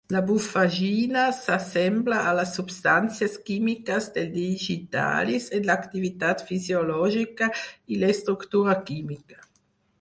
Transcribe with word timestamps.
La 0.13 0.19
bufagina 0.27 1.25
s'assembla 1.39 2.21
a 2.29 2.31
les 2.39 2.53
substàncies 2.59 3.35
químiques 3.51 4.09
del 4.17 4.33
digitalis 4.39 5.47
en 5.61 5.71
l'activitat 5.71 6.45
fisiològica 6.51 7.53
i 7.97 8.03
l'estructura 8.05 8.79
química. 8.93 9.43